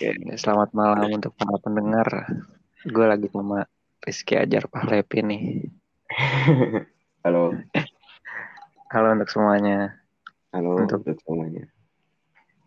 Oke, 0.00 0.16
selamat 0.32 0.72
malam 0.72 1.12
untuk 1.12 1.36
para 1.36 1.60
pendengar. 1.60 2.08
Gue 2.88 3.04
lagi 3.04 3.28
sama 3.28 3.68
Rizky 4.00 4.32
Ajar 4.32 4.64
Pahlepi 4.64 5.20
nih. 5.20 5.44
Halo, 7.28 7.52
Halo 8.88 9.08
untuk 9.12 9.28
semuanya. 9.28 10.00
halo 10.56 10.88
Untuk- 10.88 11.04
untuk 11.04 11.20
semuanya. 11.20 11.68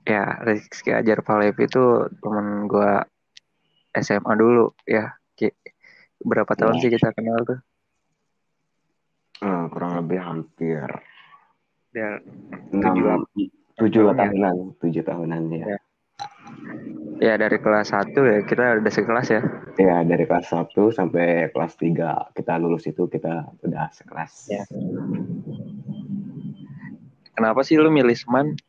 Ya, 0.05 0.45
Rizky 0.45 0.93
Ajar 0.93 1.25
Pahlepi 1.25 1.65
itu 1.65 2.05
temen 2.21 2.69
gue 2.69 3.01
SMA 3.97 4.37
dulu 4.37 4.77
ya. 4.85 5.17
Berapa 6.21 6.53
tahun 6.53 6.77
Ya. 6.77 6.81
sih 6.85 6.93
kita 6.93 7.17
kenal 7.17 7.41
tuh? 7.49 7.57
Eh, 9.41 9.63
kurang 9.73 10.05
lebih 10.05 10.21
hampir 10.21 10.85
Ya, 11.97 12.21
Tujuh, 12.69 13.25
tujuh 13.81 14.01
tahun 14.05 14.21
tahunan, 14.21 14.55
tujuh 14.77 15.01
tahunan 15.01 15.41
ya. 15.49 15.65
Ya. 15.73 15.79
Ya 17.23 17.39
dari 17.39 17.55
kelas 17.55 17.95
1 17.95 18.11
ya 18.19 18.37
kita 18.43 18.83
udah 18.83 18.91
sekelas 18.91 19.27
ya. 19.31 19.41
Ya 19.79 20.03
dari 20.03 20.27
kelas 20.27 20.51
1 20.51 20.75
sampai 20.91 21.47
kelas 21.55 21.79
3 21.79 22.35
kita 22.35 22.53
lulus 22.59 22.83
itu 22.83 23.07
kita 23.07 23.47
udah 23.63 23.87
sekelas. 23.95 24.31
Ya. 24.51 24.67
Kenapa 27.33 27.63
sih 27.63 27.79
lu 27.79 27.87
milih 27.87 28.13
Seman? 28.13 28.59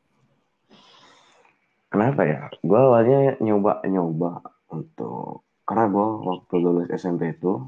Kenapa 1.90 2.22
ya? 2.22 2.46
Gue 2.62 2.78
awalnya 2.78 3.34
nyoba-nyoba 3.42 4.46
untuk 4.70 5.42
karena 5.66 5.90
gue 5.90 6.08
waktu 6.22 6.54
lulus 6.62 6.88
SMP 6.94 7.34
itu 7.34 7.58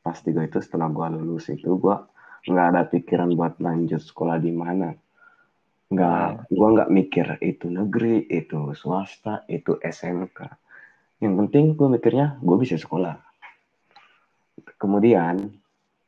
kelas 0.00 0.20
3 0.24 0.48
itu 0.48 0.58
setelah 0.64 0.88
gue 0.88 1.20
lulus 1.20 1.52
itu 1.52 1.76
gue 1.76 1.96
nggak 2.44 2.66
ada 2.72 2.82
pikiran 2.88 3.36
buat 3.36 3.60
lanjut 3.60 4.00
sekolah 4.00 4.40
di 4.40 4.52
mana. 4.56 4.96
Nggak, 5.94 6.50
gue 6.50 6.68
nggak 6.74 6.90
mikir 6.90 7.26
itu 7.38 7.66
negeri, 7.70 8.26
itu 8.26 8.74
swasta, 8.74 9.46
itu 9.46 9.78
SMK. 9.78 10.38
Yang 11.22 11.34
penting 11.46 11.64
gue 11.78 11.88
mikirnya 11.94 12.36
gue 12.42 12.56
bisa 12.58 12.74
sekolah. 12.74 13.14
Kemudian 14.76 15.54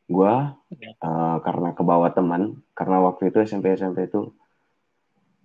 gue 0.06 0.34
eh, 0.74 1.36
karena 1.46 1.70
kebawa 1.72 2.10
teman, 2.10 2.58
karena 2.74 2.98
waktu 3.06 3.30
itu 3.30 3.42
SMP 3.46 3.78
SMP 3.78 4.10
itu 4.10 4.34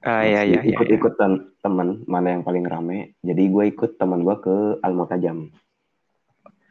Ah 0.01 0.25
iya 0.25 0.41
iya 0.41 0.65
iya. 0.65 0.73
ikut 0.73 0.87
ikut 0.97 1.13
teman 1.61 2.01
mana 2.09 2.33
yang 2.33 2.41
paling 2.41 2.65
rame 2.65 3.13
jadi 3.21 3.43
gue 3.53 3.63
ikut 3.69 4.01
teman 4.01 4.25
gue 4.25 4.33
ke 4.41 4.55
Al 4.81 4.97
Mutajam 4.97 5.53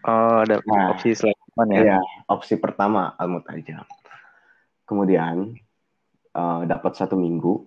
Oh, 0.02 0.42
ada 0.42 0.58
Nah. 0.66 0.96
opsi 0.96 1.14
selain 1.14 1.38
Seman 1.52 1.68
ya. 1.70 1.94
ya 1.94 1.98
opsi 2.26 2.58
pertama 2.58 3.14
Al 3.14 3.30
Mutajam 3.30 3.86
kemudian 4.82 5.54
eh, 6.32 6.60
dapat 6.64 6.92
satu 6.94 7.14
minggu 7.14 7.64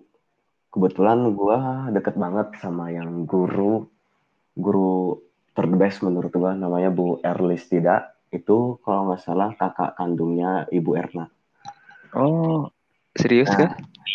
kebetulan 0.70 1.30
gue 1.30 1.58
deket 1.94 2.18
banget 2.18 2.58
sama 2.58 2.90
yang 2.90 3.24
guru 3.24 3.86
guru 4.54 5.22
terbest 5.54 6.02
menurut 6.02 6.30
gue 6.30 6.50
namanya 6.54 6.90
Bu 6.90 7.22
Erlis 7.22 7.66
tidak 7.66 8.14
itu 8.30 8.82
kalau 8.82 9.06
nggak 9.06 9.22
salah 9.22 9.54
kakak 9.54 9.94
kandungnya 9.94 10.66
Ibu 10.68 10.90
Erna 10.98 11.26
Oh, 12.14 12.70
serius 13.14 13.50
Nah, 13.50 13.58
kah? 13.58 13.70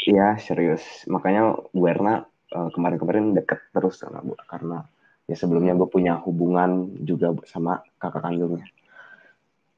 Iya 0.07 0.39
serius. 0.39 1.03
Makanya 1.11 1.51
Bu 1.75 1.83
Erna 1.83 2.23
eh, 2.47 2.69
kemarin-kemarin 2.71 3.35
deket 3.35 3.59
terus 3.75 3.99
sama 3.99 4.23
Bu 4.23 4.39
karena 4.47 4.87
ya 5.27 5.35
sebelumnya 5.35 5.75
gue 5.75 5.87
punya 5.87 6.15
hubungan 6.23 6.95
juga 7.03 7.35
sama 7.43 7.83
kakak 7.99 8.23
kandungnya. 8.23 8.63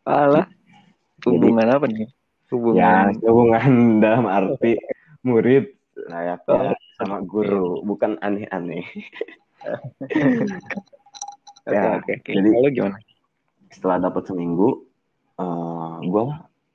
Alah. 0.05 0.45
Jadi- 1.17 1.33
Hubungan 1.33 1.67
apa 1.69 1.85
nih? 1.89 2.09
Ya 2.51 2.57
Hubungan 2.59 3.07
hubungan 3.23 3.71
dalam 4.03 4.25
arti 4.27 4.75
murid 5.27 5.71
layaknya 5.95 6.75
Oh, 6.75 6.75
sama 6.99 7.23
guru, 7.23 7.79
bukan 7.81 8.19
aneh-aneh. 8.19 8.83
Ya, 11.61 12.01
oke, 12.01 12.11
oke. 12.17 12.31
jadi- 12.33 12.51
Lalu 12.57 12.69
gimana? 12.73 12.97
Setelah 13.69 14.09
dapat 14.09 14.25
seminggu, 14.25 14.81
eh 15.37 15.95
gue 16.03 16.23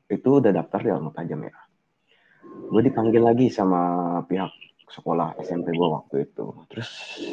itu 0.08 0.28
udah 0.38 0.52
daftar 0.54 0.80
di 0.80 0.90
Al 0.94 1.02
Mutajam 1.02 1.42
ya. 1.42 1.56
Gue 2.70 2.80
dipanggil 2.80 3.20
lagi 3.20 3.50
sama 3.50 3.82
pihak 4.24 4.48
sekolah 4.88 5.34
SMP 5.42 5.74
gue 5.74 5.88
waktu 5.90 6.24
itu. 6.24 6.54
Terus 6.70 6.88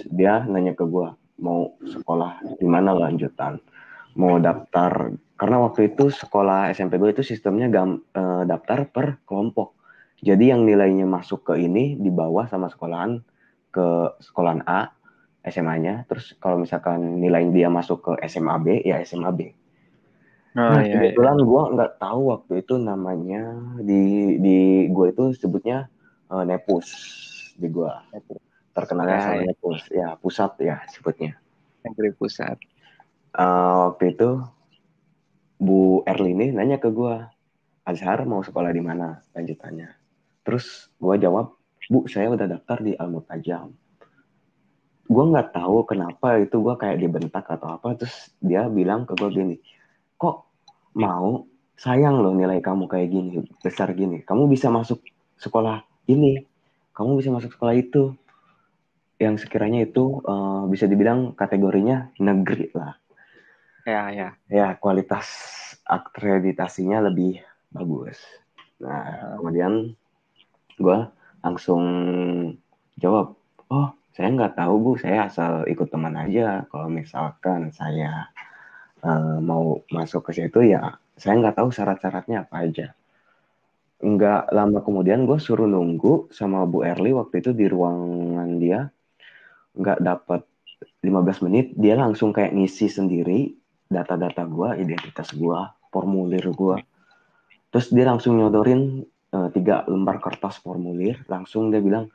dia 0.10 0.42
nanya 0.44 0.74
ke 0.74 0.84
gue 0.84 1.14
mau 1.38 1.78
sekolah 1.80 2.42
di 2.58 2.66
mana 2.66 2.92
lanjutan, 2.92 3.62
mau 4.18 4.42
daftar 4.42 5.14
karena 5.44 5.60
waktu 5.60 5.92
itu 5.92 6.08
sekolah 6.08 6.72
SMP 6.72 6.96
gue 7.04 7.12
itu 7.12 7.20
sistemnya 7.20 7.68
gam, 7.68 8.00
eh, 8.16 8.44
daftar 8.48 8.88
per 8.88 9.20
kelompok. 9.28 9.76
Jadi 10.24 10.56
yang 10.56 10.64
nilainya 10.64 11.04
masuk 11.04 11.44
ke 11.52 11.60
ini 11.60 12.00
dibawa 12.00 12.48
sama 12.48 12.72
sekolahan 12.72 13.20
ke 13.76 13.88
sekolahan 14.24 14.64
A, 14.64 14.96
SMA-nya. 15.44 16.08
Terus 16.08 16.32
kalau 16.40 16.64
misalkan 16.64 17.20
nilai 17.20 17.44
dia 17.52 17.68
masuk 17.68 18.00
ke 18.08 18.12
SMA 18.32 18.56
B, 18.64 18.68
ya 18.88 19.04
SMA 19.04 19.32
B. 19.36 19.52
Oh 20.56 20.80
Nah, 20.80 20.80
iya, 20.80 20.86
iya. 20.86 20.96
kebetulan 21.12 21.38
gue 21.44 21.64
nggak 21.76 21.92
tahu 22.00 22.22
waktu 22.32 22.54
itu 22.64 22.74
namanya 22.80 23.58
di 23.84 24.40
di 24.40 24.58
gue 24.96 25.08
itu 25.12 25.24
sebutnya 25.36 25.92
eh, 26.32 26.44
Nepus 26.48 26.88
di 27.60 27.68
gue 27.68 27.92
terkenalnya 28.72 29.20
Ah, 29.20 29.24
sama 29.28 29.44
iya. 29.44 29.46
Nepus 29.52 29.82
ya 29.92 30.08
pusat 30.24 30.52
ya 30.64 30.76
sebutnya 30.94 31.36
Negeri 31.84 32.16
pusat. 32.16 32.58
Eh, 33.36 33.76
waktu 33.92 34.14
itu 34.16 34.30
Bu 35.64 36.04
Erlini 36.04 36.52
nanya 36.52 36.76
ke 36.76 36.92
gue 36.92 37.16
Azhar 37.88 38.28
mau 38.28 38.44
sekolah 38.44 38.76
di 38.76 38.84
mana? 38.84 39.24
Lanjutannya 39.32 39.96
terus 40.44 40.92
gue 41.00 41.16
jawab 41.16 41.56
Bu 41.88 42.04
saya 42.12 42.28
udah 42.28 42.48
daftar 42.52 42.84
di 42.84 43.00
Al 43.00 43.08
Mutajam 43.08 43.72
gue 45.04 45.24
nggak 45.32 45.56
tahu 45.56 45.88
kenapa 45.88 46.40
itu 46.44 46.60
gue 46.60 46.76
kayak 46.76 47.00
dibentak 47.00 47.48
atau 47.48 47.80
apa 47.80 47.96
terus 47.96 48.32
dia 48.44 48.68
bilang 48.68 49.08
ke 49.08 49.16
gue 49.16 49.30
gini 49.32 49.56
kok 50.20 50.48
mau? 50.96 51.44
Sayang 51.74 52.22
loh 52.22 52.32
nilai 52.32 52.62
kamu 52.62 52.86
kayak 52.86 53.10
gini 53.12 53.44
besar 53.60 53.92
gini. 53.92 54.22
Kamu 54.24 54.48
bisa 54.48 54.70
masuk 54.70 55.04
sekolah 55.42 55.84
ini 56.08 56.46
kamu 56.94 57.20
bisa 57.20 57.34
masuk 57.34 57.58
sekolah 57.58 57.76
itu. 57.76 58.14
Yang 59.20 59.48
sekiranya 59.48 59.84
itu 59.84 60.22
eh, 60.24 60.64
bisa 60.70 60.86
dibilang 60.88 61.34
kategorinya 61.36 62.14
negeri 62.22 62.72
lah 62.72 63.03
Ya, 63.84 64.08
ya. 64.16 64.30
ya 64.48 64.80
kualitas 64.80 65.28
akreditasinya 65.84 67.04
lebih 67.04 67.44
bagus. 67.68 68.16
Nah, 68.80 69.36
kemudian 69.40 69.92
gue 70.80 71.00
langsung 71.44 71.84
jawab, 72.96 73.36
oh 73.68 73.92
saya 74.16 74.32
nggak 74.32 74.56
tahu 74.56 74.74
bu, 74.80 74.92
saya 74.96 75.28
asal 75.28 75.68
ikut 75.68 75.92
teman 75.92 76.16
aja. 76.16 76.64
Kalau 76.72 76.88
misalkan 76.88 77.76
saya 77.76 78.32
eh, 79.04 79.38
mau 79.44 79.84
masuk 79.92 80.32
ke 80.32 80.40
situ 80.40 80.64
ya, 80.64 80.96
saya 81.20 81.44
nggak 81.44 81.60
tahu 81.60 81.70
syarat-syaratnya 81.76 82.48
apa 82.48 82.56
aja. 82.64 82.88
Nggak 84.00 84.48
lama 84.56 84.80
kemudian 84.80 85.28
gue 85.28 85.40
suruh 85.44 85.68
nunggu 85.68 86.32
sama 86.32 86.64
Bu 86.64 86.88
Erli 86.88 87.12
waktu 87.12 87.44
itu 87.44 87.52
di 87.52 87.68
ruangan 87.68 88.50
dia, 88.64 88.88
nggak 89.76 90.00
dapat 90.00 90.42
15 91.04 91.44
menit, 91.52 91.76
dia 91.76 92.00
langsung 92.00 92.32
kayak 92.32 92.56
ngisi 92.56 92.88
sendiri 92.88 93.63
data-data 93.94 94.44
gua, 94.50 94.74
identitas 94.74 95.30
gua, 95.38 95.78
formulir 95.94 96.50
gua. 96.52 96.82
Terus 97.70 97.94
dia 97.94 98.10
langsung 98.10 98.42
nyodorin 98.42 99.06
eh, 99.34 99.50
tiga 99.54 99.86
lembar 99.86 100.18
kertas 100.18 100.58
formulir, 100.60 101.22
langsung 101.30 101.70
dia 101.70 101.80
bilang, 101.80 102.10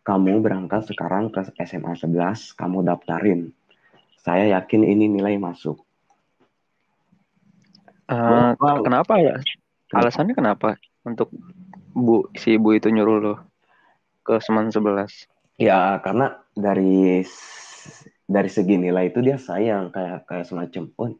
kamu 0.00 0.40
berangkat 0.40 0.88
sekarang 0.88 1.28
ke 1.28 1.44
SMA 1.60 1.92
11, 1.92 2.56
kamu 2.56 2.82
daftarin. 2.88 3.52
Saya 4.20 4.48
yakin 4.56 4.82
ini 4.84 5.12
nilai 5.12 5.36
masuk. 5.36 5.80
Eh, 8.10 8.52
Wow. 8.58 8.82
kenapa 8.82 9.20
ya? 9.22 9.38
Alasannya 9.94 10.34
kenapa 10.34 10.78
untuk 11.06 11.30
Bu 11.94 12.30
si 12.38 12.54
Ibu 12.54 12.78
itu 12.78 12.90
nyuruh 12.90 13.18
lo 13.18 13.34
ke 14.22 14.38
Seman 14.42 14.70
11? 14.70 15.26
Ya 15.58 15.98
karena 16.02 16.38
dari 16.54 17.22
dari 18.30 18.46
segi 18.46 18.78
nilai 18.78 19.10
itu 19.10 19.18
dia 19.18 19.34
sayang 19.36 19.90
kayak 19.90 20.22
kayak 20.30 20.46
semacam 20.46 20.86
oh 20.94 21.10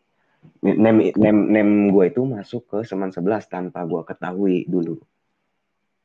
nem 0.62 1.10
nem 1.18 1.36
nem 1.50 1.68
gue 1.90 2.04
itu 2.06 2.22
masuk 2.22 2.62
ke 2.70 2.78
seman 2.86 3.10
11 3.10 3.50
tanpa 3.50 3.82
gue 3.84 4.00
ketahui 4.06 4.64
dulu. 4.64 4.96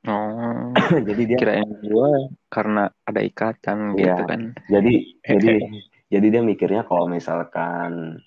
Oh, 0.06 0.70
Jadi 1.08 1.22
dia 1.26 1.38
kirain 1.40 1.66
gua 1.82 2.30
karena 2.50 2.94
ada 3.06 3.22
ikatan 3.26 3.98
gitu 3.98 4.06
Iya. 4.06 4.22
kan. 4.28 4.42
jadi 4.70 4.94
jadi 5.26 5.50
jadi 6.14 6.26
dia 6.30 6.42
mikirnya 6.46 6.86
kalau 6.86 7.10
misalkan 7.10 8.22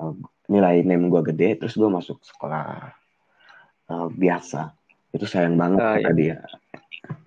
uh, 0.00 0.14
nilai 0.48 0.80
nem 0.88 1.12
gue 1.12 1.22
gede 1.28 1.60
terus 1.60 1.76
gue 1.76 1.84
masuk 1.84 2.24
sekolah 2.24 2.96
uh, 3.92 4.08
biasa 4.08 4.72
itu 5.12 5.28
sayang 5.28 5.60
banget 5.60 5.80
Ah, 5.84 5.92
kata 6.00 6.10
dia 6.16 6.36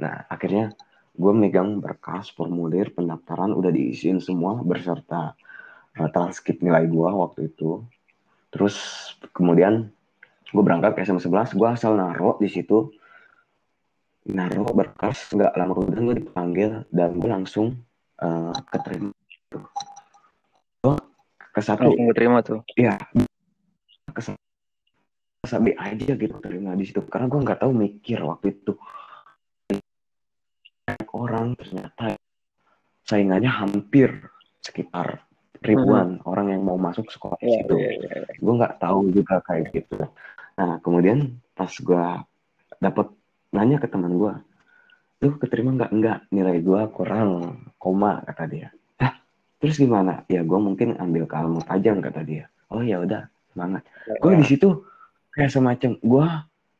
nah 0.02 0.26
akhirnya 0.26 0.74
gue 1.12 1.34
megang 1.36 1.84
berkas 1.84 2.32
formulir 2.32 2.96
pendaftaran 2.96 3.52
udah 3.52 3.72
diisiin 3.72 4.24
semua 4.24 4.64
berserta 4.64 5.36
uh, 6.00 6.10
transkrip 6.12 6.64
nilai 6.64 6.88
gue 6.88 7.10
waktu 7.12 7.52
itu. 7.52 7.84
Terus 8.52 8.76
kemudian 9.36 9.92
gue 10.52 10.64
berangkat 10.64 10.96
ke 10.96 11.04
SMA 11.04 11.24
11 11.24 11.56
gue 11.56 11.68
asal 11.68 12.00
naruh 12.00 12.40
di 12.40 12.48
situ. 12.48 12.92
Naruh 14.32 14.70
berkas 14.72 15.34
nggak 15.34 15.52
lama 15.58 15.74
kemudian 15.76 16.04
gue 16.08 16.18
dipanggil 16.24 16.70
dan 16.94 17.18
gue 17.18 17.30
langsung 17.30 17.76
uh, 18.22 18.56
keterima 18.72 19.12
ke 21.52 21.60
satu 21.60 21.92
langsung 21.92 22.16
terima 22.16 22.40
tuh? 22.40 22.64
Iya. 22.80 22.96
Sabi 25.44 25.76
aja 25.76 26.16
gitu 26.16 26.38
terima 26.40 26.72
di 26.80 26.88
situ. 26.88 27.04
Karena 27.12 27.28
gue 27.28 27.40
nggak 27.44 27.60
tahu 27.60 27.72
mikir 27.76 28.24
waktu 28.24 28.56
itu 28.56 28.80
orang 31.14 31.54
ternyata 31.60 32.18
saingannya 33.06 33.52
hampir 33.52 34.10
sekitar 34.62 35.26
ribuan 35.62 36.18
hmm. 36.18 36.26
orang 36.26 36.54
yang 36.54 36.62
mau 36.66 36.78
masuk 36.78 37.10
sekolah 37.14 37.38
yeah, 37.42 37.62
itu 37.62 37.76
yeah, 37.78 37.94
yeah, 38.02 38.16
yeah. 38.26 38.38
gue 38.42 38.54
nggak 38.58 38.76
tahu 38.82 39.14
juga 39.14 39.36
kayak 39.46 39.70
gitu. 39.74 39.98
Nah 40.58 40.82
kemudian 40.82 41.38
pas 41.54 41.70
gue 41.70 42.06
dapet 42.82 43.08
nanya 43.54 43.78
ke 43.78 43.88
teman 43.90 44.18
gue 44.18 44.34
lu 45.22 45.38
keterima 45.38 45.78
nggak? 45.78 45.92
Nggak 45.94 46.20
nilai 46.34 46.58
gue 46.66 46.82
kurang 46.98 47.30
koma 47.78 48.26
kata 48.26 48.44
dia. 48.50 48.68
Ah 48.98 49.22
terus 49.62 49.78
gimana? 49.78 50.26
Ya 50.26 50.42
gue 50.42 50.60
mungkin 50.60 50.98
ambil 50.98 51.30
kalmu 51.30 51.62
tajam 51.62 52.02
kata 52.02 52.26
dia. 52.26 52.50
Oh 52.74 52.82
ya 52.82 52.98
udah 52.98 53.30
semangat. 53.54 53.86
Yeah, 54.10 54.18
gue 54.18 54.32
yeah. 54.34 54.40
di 54.42 54.46
situ 54.50 54.70
kayak 55.38 55.54
semacam 55.54 55.92
gue 56.02 56.28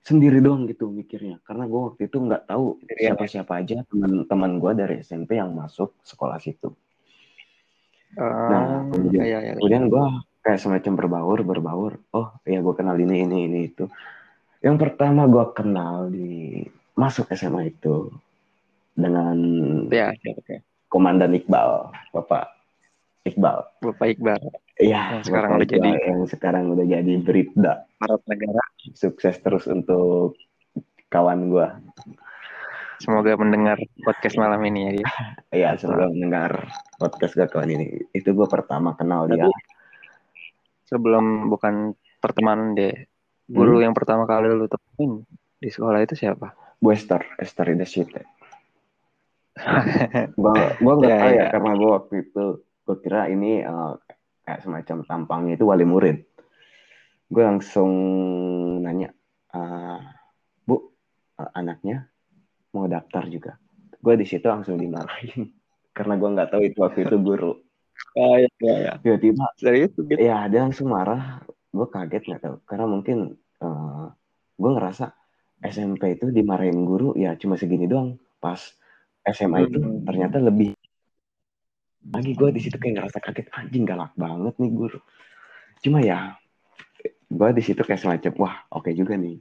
sendiri 0.02 0.42
doang 0.42 0.66
gitu 0.66 0.90
mikirnya 0.90 1.38
karena 1.46 1.70
gue 1.70 1.82
waktu 1.94 2.02
itu 2.10 2.18
nggak 2.18 2.50
tahu 2.50 2.82
siapa-siapa 2.90 3.54
aja 3.62 3.86
teman-teman 3.86 4.52
gue 4.58 4.72
dari 4.74 4.96
SMP 5.06 5.38
yang 5.38 5.54
masuk 5.54 5.94
sekolah 6.02 6.42
situ. 6.42 6.74
Uh, 8.18 8.50
nah 8.52 8.62
kemudian, 8.92 9.24
iya, 9.24 9.40
iya, 9.40 9.40
iya. 9.40 9.54
kemudian 9.62 9.88
gue 9.88 10.06
kayak 10.42 10.60
semacam 10.60 10.94
berbaur 10.98 11.40
berbaur. 11.46 11.92
Oh 12.18 12.34
ya 12.50 12.60
gue 12.60 12.74
kenal 12.74 12.98
ini 12.98 13.24
ini 13.30 13.38
ini 13.46 13.60
itu. 13.70 13.86
Yang 14.66 14.78
pertama 14.90 15.30
gue 15.30 15.46
kenal 15.54 16.10
di 16.10 16.66
masuk 16.98 17.30
SMA 17.38 17.72
itu 17.72 18.10
dengan 18.98 19.38
ya, 19.90 20.12
ya, 20.22 20.34
ya. 20.50 20.60
Komandan 20.92 21.38
Iqbal, 21.38 21.94
Bapak 22.12 22.52
Iqbal. 23.24 23.64
Bapak 23.80 24.08
Iqbal. 24.18 24.42
Iya, 24.82 25.22
sekarang 25.22 25.62
udah 25.62 25.68
jadi 25.70 25.90
yang 25.94 26.22
sekarang 26.26 26.64
udah 26.74 26.86
jadi 26.90 27.14
Bribda. 27.22 27.86
Harap 28.02 28.22
negara. 28.26 28.62
Sukses 28.98 29.38
terus 29.42 29.70
untuk 29.70 30.38
kawan 31.12 31.52
gua. 31.52 31.78
Semoga 33.02 33.34
mendengar 33.38 33.78
podcast 34.06 34.38
malam 34.38 34.62
ini 34.66 35.02
ya. 35.02 35.10
Iya, 35.58 35.70
semoga 35.78 36.10
mendengar 36.10 36.72
podcast 36.98 37.38
gua 37.38 37.48
kawan 37.50 37.70
ini. 37.74 37.88
Itu 38.16 38.34
gua 38.34 38.50
pertama 38.50 38.98
kenal 38.98 39.30
Tapi, 39.30 39.38
dia. 39.38 39.50
Sebelum 40.90 41.50
bukan 41.52 41.94
pertemanan 42.18 42.74
deh. 42.74 43.06
Guru 43.52 43.82
hmm? 43.82 43.86
yang 43.90 43.94
pertama 43.94 44.24
kali 44.24 44.48
lu 44.50 44.66
temuin 44.66 45.28
di 45.60 45.70
sekolah 45.70 46.00
itu 46.02 46.16
siapa? 46.16 46.56
Bu 46.82 46.96
Esther, 46.96 47.22
Esther 47.38 47.70
in 47.70 47.84
the 47.84 47.88
City. 47.90 48.24
gua 50.40 50.80
gua 50.80 50.94
nggak 50.98 51.12
ya, 51.12 51.20
tahu 51.20 51.32
ya, 51.36 51.38
ya 51.38 51.46
karena 51.52 51.72
gua 51.76 51.90
waktu 52.02 52.14
itu 52.24 52.46
gue 52.92 52.98
kira 53.00 53.30
ini 53.30 53.62
uh, 53.62 53.94
kayak 54.44 54.66
semacam 54.66 54.98
tampangnya 55.06 55.54
itu 55.56 55.66
wali 55.70 55.86
murid 55.86 56.28
gue 57.32 57.44
langsung 57.48 57.92
nanya 58.84 59.16
uh, 59.56 60.04
bu 60.68 60.76
uh, 61.40 61.50
anaknya 61.56 62.12
mau 62.76 62.92
daftar 62.92 63.24
juga? 63.32 63.56
Gue 64.04 64.20
di 64.20 64.28
situ 64.28 64.44
langsung 64.44 64.76
dimarahin 64.76 65.48
karena 65.98 66.20
gue 66.20 66.30
nggak 66.36 66.50
tahu 66.52 66.62
itu 66.68 66.78
waktu 66.84 67.08
itu 67.08 67.16
guru. 67.24 67.56
Oh, 68.18 68.36
iya, 68.36 68.50
iya, 68.60 68.76
iya. 68.82 68.94
tiba-tiba 69.00 69.46
serius 69.56 69.94
gitu? 69.96 70.12
Ya 70.20 70.44
dia 70.52 70.68
langsung 70.68 70.92
marah. 70.92 71.40
Gue 71.72 71.88
kaget 71.88 72.28
nggak 72.28 72.42
tahu. 72.44 72.56
Karena 72.68 72.86
mungkin 72.90 73.40
uh, 73.64 74.12
gue 74.60 74.72
ngerasa 74.76 75.16
SMP 75.64 76.20
itu 76.20 76.34
dimarahin 76.34 76.84
guru 76.84 77.16
ya 77.16 77.40
cuma 77.40 77.56
segini 77.56 77.88
doang. 77.88 78.20
Pas 78.44 78.60
SMA 79.24 79.72
itu 79.72 79.80
hmm. 79.80 80.04
ternyata 80.04 80.44
lebih 80.44 80.76
lagi. 82.12 82.36
Gue 82.36 82.52
di 82.52 82.60
situ 82.60 82.76
kayak 82.76 83.00
ngerasa 83.00 83.18
kaget 83.24 83.48
anjing 83.56 83.88
galak 83.88 84.12
banget 84.20 84.58
nih 84.60 84.72
guru. 84.74 85.00
Cuma 85.80 86.04
ya 86.04 86.41
gue 87.32 87.50
di 87.56 87.64
situ 87.64 87.82
kayak 87.82 88.02
semacam 88.04 88.32
wah 88.44 88.56
oke 88.76 88.92
okay 88.92 88.94
juga 88.94 89.16
nih. 89.16 89.40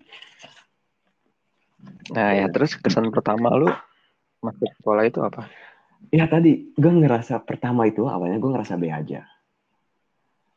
Nah 2.14 2.30
ya 2.38 2.46
terus 2.46 2.78
kesan 2.78 3.10
pertama 3.10 3.50
lu 3.58 3.66
masuk 4.38 4.70
sekolah 4.78 5.02
itu 5.10 5.20
apa? 5.26 5.50
Ya 6.14 6.30
tadi 6.30 6.70
gue 6.78 6.92
ngerasa 6.92 7.42
pertama 7.42 7.90
itu 7.90 8.06
awalnya 8.06 8.38
gue 8.38 8.50
ngerasa 8.54 8.78
B 8.78 8.94
aja. 8.94 9.26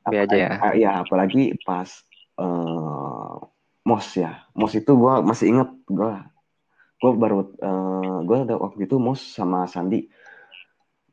B 0.06 0.14
aja 0.14 0.36
ya? 0.36 0.50
ya 0.78 0.92
apalagi 1.02 1.58
pas 1.66 1.90
uh, 2.38 3.42
mos 3.82 4.08
ya. 4.14 4.46
Mos 4.54 4.78
itu 4.78 4.94
gue 4.94 5.14
masih 5.26 5.58
inget 5.58 5.70
gue 5.90 6.14
gue 7.04 7.12
baru 7.18 7.50
uh, 7.60 8.18
gue 8.24 8.38
ada 8.46 8.56
waktu 8.62 8.86
itu 8.86 9.02
mos 9.02 9.20
sama 9.20 9.66
Sandi. 9.66 10.06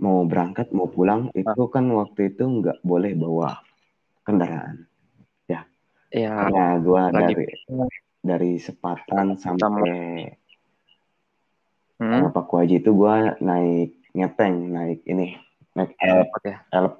Mau 0.00 0.24
berangkat 0.24 0.72
mau 0.72 0.88
pulang 0.88 1.32
ah. 1.32 1.36
itu 1.36 1.62
kan 1.72 1.84
waktu 1.92 2.32
itu 2.32 2.44
nggak 2.44 2.80
boleh 2.84 3.12
bawa 3.16 3.60
kendaraan 4.24 4.89
ya 6.10 6.30
ya 6.30 6.30
karena 6.34 6.66
gue 6.82 7.02
dari 7.14 7.44
dari 8.20 8.50
sepatan 8.60 9.38
sampai 9.38 9.90
hmm? 12.02 12.34
Paku 12.34 12.54
Haji 12.60 12.82
itu 12.82 12.90
gue 12.92 13.14
naik 13.40 13.90
ngeteng 14.12 14.54
naik 14.74 15.00
ini 15.06 15.38
naik 15.78 15.94
elep 16.02 16.30
ya? 16.42 16.56
Elep. 16.74 16.94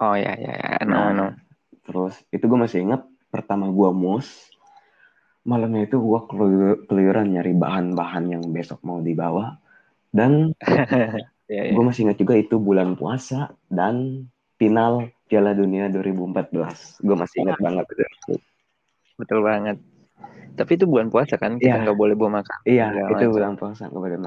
Oh 0.00 0.12
ya 0.16 0.32
ya 0.36 0.52
ya 0.56 0.70
no, 0.84 0.92
nah, 0.92 1.08
no. 1.12 1.26
terus 1.84 2.16
itu 2.32 2.44
gue 2.44 2.58
masih 2.58 2.84
inget 2.84 3.02
pertama 3.32 3.68
gue 3.68 3.90
mus 3.92 4.28
malamnya 5.46 5.86
itu 5.86 5.96
gue 6.02 6.20
keluyuran 6.90 7.32
nyari 7.32 7.54
bahan-bahan 7.54 8.24
yang 8.28 8.42
besok 8.50 8.82
mau 8.82 8.98
dibawa 8.98 9.56
dan 10.10 10.52
Ya, 11.46 11.62
ya. 11.62 11.72
Gue 11.78 11.84
masih 11.86 12.10
ingat 12.10 12.18
juga 12.18 12.34
itu 12.34 12.58
bulan 12.58 12.98
puasa 12.98 13.54
dan 13.70 14.26
final 14.58 15.06
Piala 15.26 15.52
Dunia 15.52 15.90
2014. 15.90 17.02
Gue 17.02 17.16
masih 17.18 17.42
ingat 17.42 17.58
banget. 17.58 17.84
Betul 19.18 19.42
banget. 19.42 19.76
Tapi 20.56 20.80
itu 20.80 20.88
bulan 20.88 21.12
puasa 21.12 21.36
kan 21.36 21.60
kita 21.60 21.68
iya. 21.68 21.84
nggak 21.84 21.98
ya. 21.98 22.00
boleh 22.00 22.14
bawa 22.16 22.40
makan. 22.40 22.58
Iya 22.64 22.86
itu 23.12 23.28
bulan 23.28 23.60
puasa 23.60 23.92
nggak 23.92 24.00
boleh 24.00 24.18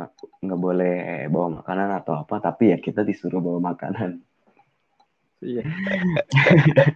nggak 0.45 0.59
boleh 0.61 0.95
bawa 1.33 1.47
makanan 1.63 1.89
atau 1.97 2.13
apa. 2.21 2.37
Tapi 2.37 2.75
ya 2.75 2.77
kita 2.77 3.01
disuruh 3.01 3.41
bawa 3.41 3.73
makanan. 3.73 4.21
Iya. 5.41 5.65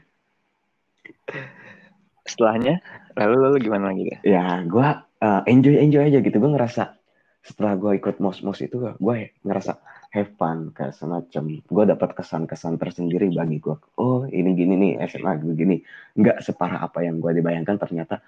Setelahnya 2.30 2.78
lalu 3.18 3.36
lalu 3.42 3.58
gimana 3.66 3.90
lagi 3.90 4.06
ya? 4.06 4.18
Ya 4.22 4.46
gue 4.62 4.88
uh, 5.26 5.42
enjoy 5.50 5.82
enjoy 5.82 6.14
aja 6.14 6.22
gitu. 6.22 6.38
Gue 6.38 6.54
ngerasa 6.54 6.94
setelah 7.44 7.76
gue 7.76 8.00
ikut 8.00 8.24
mos 8.24 8.40
mos 8.40 8.64
itu 8.64 8.80
gue 8.80 9.18
ngerasa 9.44 9.76
have 10.16 10.32
fun 10.40 10.72
kayak 10.72 10.96
semacam 10.96 11.44
gue 11.60 11.84
dapat 11.92 12.10
kesan-kesan 12.16 12.80
tersendiri 12.80 13.28
bagi 13.36 13.60
gue 13.60 13.76
oh 14.00 14.24
ini 14.32 14.56
gini 14.56 14.74
nih 14.80 14.92
SMA 15.12 15.44
begini 15.44 15.84
nggak 16.16 16.40
separah 16.40 16.88
apa 16.88 17.04
yang 17.04 17.20
gue 17.20 17.36
dibayangkan 17.36 17.76
ternyata 17.76 18.24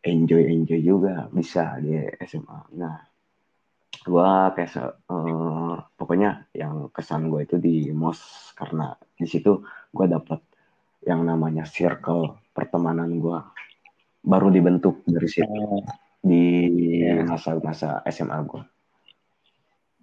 enjoy 0.00 0.48
enjoy 0.48 0.80
juga 0.80 1.28
bisa 1.28 1.76
di 1.84 2.00
SMA 2.24 2.58
nah 2.80 2.96
gue 4.06 4.30
kayak 4.56 5.04
uh, 5.12 5.76
pokoknya 5.98 6.48
yang 6.56 6.88
kesan 6.94 7.28
gue 7.28 7.44
itu 7.44 7.60
di 7.60 7.92
mos 7.92 8.50
karena 8.56 8.96
di 9.18 9.28
situ 9.28 9.60
gue 9.92 10.06
dapat 10.08 10.40
yang 11.04 11.28
namanya 11.28 11.68
circle 11.68 12.40
pertemanan 12.56 13.20
gue 13.20 13.38
baru 14.26 14.50
dibentuk 14.50 15.06
dari 15.06 15.28
situ. 15.30 15.46
Oh. 15.46 15.86
Di 16.26 16.46
iya. 17.06 17.22
masa-masa 17.22 18.02
SMA 18.10 18.38
gue 18.42 18.62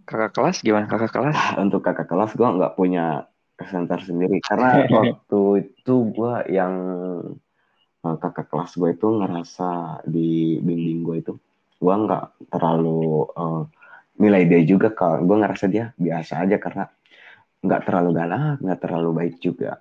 kakak 0.03 0.31
kelas? 0.35 0.57
Gimana 0.61 0.85
kakak 0.87 1.11
kelas? 1.15 1.37
Untuk 1.59 1.81
kakak 1.83 2.07
kelas 2.07 2.31
gue 2.35 2.47
nggak 2.47 2.75
punya 2.75 3.27
kesan 3.55 3.87
tersendiri 3.87 4.37
karena 4.47 4.85
waktu 4.87 5.41
itu 5.63 5.95
gue 6.11 6.33
yang 6.51 6.73
uh, 8.03 8.15
kakak 8.19 8.51
kelas 8.51 8.75
gue 8.75 8.89
itu 8.93 9.07
ngerasa 9.07 10.03
di 10.07 10.59
bimbing 10.59 11.01
gue 11.05 11.15
itu 11.23 11.33
gue 11.83 11.95
nggak 11.95 12.47
terlalu 12.51 13.27
uh, 13.35 13.63
nilai 14.19 14.47
dia 14.47 14.61
juga 14.63 14.93
kalau 14.93 15.25
gue 15.25 15.37
ngerasa 15.41 15.65
dia 15.67 15.91
biasa 15.97 16.45
aja 16.47 16.57
karena 16.61 16.85
nggak 17.63 17.81
terlalu 17.87 18.09
galak 18.15 18.57
nggak 18.59 18.79
terlalu 18.83 19.09
baik 19.15 19.35
juga. 19.39 19.79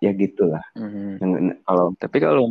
Ya 0.00 0.16
gitulah. 0.16 0.64
Mm-hmm. 0.72 1.60
kalau 1.68 1.92
tapi 2.00 2.24
kalau 2.24 2.48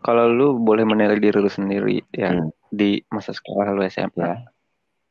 kalau 0.00 0.32
lu 0.32 0.48
boleh 0.56 0.84
menilai 0.88 1.20
diri 1.20 1.36
lu 1.36 1.52
sendiri 1.52 2.00
ya 2.12 2.32
hmm. 2.32 2.50
di 2.72 3.00
masa 3.12 3.36
sekolah 3.36 3.72
lu 3.76 3.84
SMP 3.84 4.24
ya. 4.24 4.40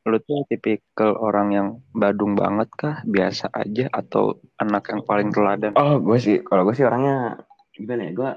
Lu 0.08 0.16
tuh 0.24 0.48
tipikal 0.50 1.14
orang 1.20 1.48
yang 1.52 1.68
badung 1.94 2.34
banget 2.34 2.68
kah? 2.74 2.96
Biasa 3.06 3.52
aja 3.54 3.86
atau 3.92 4.42
anak 4.58 4.90
yang 4.90 5.02
paling 5.06 5.30
teladan? 5.30 5.72
Oh 5.78 6.02
gue 6.02 6.18
sih 6.18 6.42
kalau 6.42 6.66
gue 6.66 6.74
sih 6.74 6.86
orangnya 6.86 7.38
gimana 7.70 8.10
ya 8.10 8.12
gue 8.16 8.30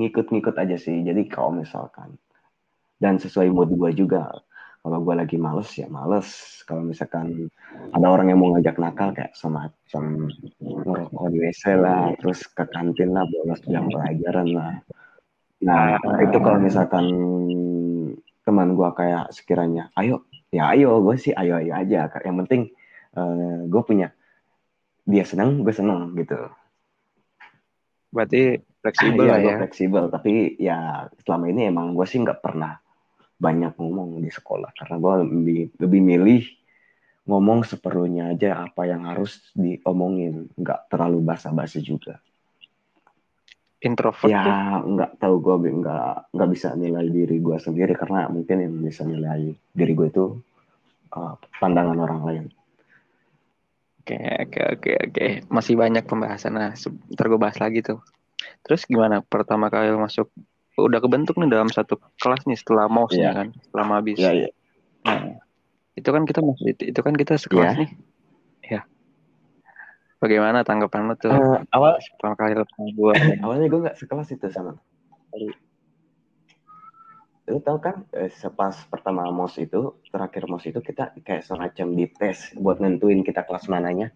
ngikut-ngikut 0.00 0.54
aja 0.58 0.76
sih. 0.80 1.06
Jadi 1.06 1.30
kalau 1.30 1.54
misalkan 1.54 2.18
dan 2.98 3.16
sesuai 3.16 3.48
mood 3.54 3.70
gue 3.72 3.92
juga 3.94 4.28
kalau 4.80 4.98
gue 5.04 5.14
lagi 5.14 5.36
males 5.36 5.70
ya 5.76 5.86
males. 5.92 6.58
Kalau 6.64 6.82
misalkan 6.82 7.52
ada 7.92 8.06
orang 8.08 8.32
yang 8.32 8.40
mau 8.40 8.56
ngajak 8.56 8.80
nakal 8.80 9.12
kayak 9.12 9.36
semacam 9.36 10.32
ngerokok 10.58 11.26
di 11.30 11.38
WC 11.38 11.62
lah 11.76 12.16
terus 12.18 12.48
ke 12.48 12.64
kantin 12.72 13.12
lah 13.12 13.28
bolos 13.28 13.60
jam 13.68 13.86
pelajaran 13.92 14.48
lah 14.56 14.72
nah 15.60 16.00
itu 16.24 16.38
kalau 16.40 16.58
misalkan 16.58 17.04
teman 18.44 18.74
gue 18.74 18.88
kayak 18.96 19.30
sekiranya 19.30 19.92
ayo. 19.94 20.24
Ya 20.50 20.66
ayo 20.74 20.98
gue 21.04 21.14
sih 21.20 21.30
ayo 21.36 21.60
ayo 21.60 21.72
aja. 21.76 22.10
Yang 22.24 22.36
penting 22.44 22.62
uh, 23.14 23.68
gue 23.68 23.82
punya 23.84 24.10
dia 25.06 25.22
senang 25.22 25.62
gue 25.62 25.74
senang 25.74 26.16
gitu. 26.16 26.50
Berarti 28.10 28.58
fleksibel 28.82 29.30
ah, 29.30 29.38
ya 29.38 29.54
ya. 29.54 29.56
fleksibel. 29.62 30.10
Tapi 30.10 30.58
ya 30.58 31.06
selama 31.22 31.44
ini 31.52 31.70
emang 31.70 31.94
gue 31.94 32.06
sih 32.08 32.18
nggak 32.18 32.40
pernah 32.42 32.80
banyak 33.38 33.76
ngomong 33.78 34.18
di 34.18 34.32
sekolah. 34.32 34.74
Karena 34.74 34.96
gue 34.98 35.14
lebih 35.28 35.62
lebih 35.78 36.00
milih 36.00 36.42
ngomong 37.30 37.62
seperlunya 37.62 38.34
aja 38.34 38.66
apa 38.66 38.88
yang 38.88 39.06
harus 39.06 39.52
diomongin. 39.54 40.50
Nggak 40.58 40.90
terlalu 40.90 41.22
basa-basi 41.22 41.84
juga 41.84 42.18
introvert 43.80 44.28
ya 44.28 44.44
tuh. 44.44 44.96
nggak 44.96 45.10
tahu 45.16 45.34
gue 45.40 45.56
nggak 45.80 46.36
nggak 46.36 46.48
bisa 46.52 46.76
nilai 46.76 47.06
diri 47.08 47.40
gue 47.40 47.56
sendiri 47.56 47.92
karena 47.96 48.28
mungkin 48.28 48.56
yang 48.60 48.74
bisa 48.80 49.08
nilai 49.08 49.56
diri 49.72 49.92
gue 49.96 50.08
itu 50.08 50.24
uh, 51.16 51.34
pandangan 51.58 51.96
orang 51.96 52.22
lain 52.24 52.44
Oke, 54.00 54.16
oke, 54.16 54.60
oke, 54.74 54.90
oke. 55.06 55.26
Masih 55.52 55.76
banyak 55.76 56.02
pembahasan. 56.08 56.56
Nah, 56.56 56.72
ntar 57.14 57.24
gue 57.30 57.36
bahas 57.38 57.60
lagi 57.60 57.84
tuh. 57.84 58.00
Terus 58.64 58.88
gimana 58.88 59.20
pertama 59.20 59.68
kali 59.68 59.92
masuk? 59.92 60.32
Udah 60.74 60.98
kebentuk 60.98 61.36
nih 61.36 61.52
dalam 61.52 61.68
satu 61.68 62.00
kelas 62.18 62.48
nih 62.48 62.56
setelah 62.56 62.88
mouse 62.88 63.12
Iya. 63.12 63.22
nya 63.22 63.30
kan, 63.36 63.48
setelah 63.60 63.84
mabis. 63.86 64.16
Iya, 64.18 64.30
iya. 64.34 64.48
Nah, 65.04 65.38
itu 65.94 66.08
kan 66.08 66.24
kita 66.24 66.40
masuk 66.40 66.64
itu, 66.72 67.00
kan 67.04 67.14
kita 67.14 67.36
sekelas 67.36 67.76
Iya. 67.76 67.80
nih. 67.86 67.90
Ya. 70.20 70.28
Bagaimana 70.28 70.60
tanggapan 70.68 71.08
lo 71.08 71.14
tuh 71.16 71.32
Eh, 71.32 71.58
awal 71.72 71.96
pertama 72.20 72.36
kali 72.36 72.52
lo 72.60 72.64
gue? 72.68 73.12
awalnya 73.44 73.66
gue 73.72 73.80
nggak 73.88 73.96
sekelas 73.96 74.28
itu 74.36 74.46
sama 74.52 74.76
lu 77.50 77.58
tahu 77.58 77.82
kan 77.82 78.06
eh, 78.14 78.30
sepas 78.30 78.78
pertama 78.86 79.26
mos 79.34 79.58
itu 79.58 79.98
terakhir 80.14 80.46
mos 80.46 80.62
itu 80.62 80.78
kita 80.78 81.10
kayak 81.26 81.42
semacam 81.42 81.86
di 81.98 82.06
tes 82.06 82.54
buat 82.54 82.78
nentuin 82.78 83.26
kita 83.26 83.42
kelas 83.42 83.66
mananya 83.66 84.14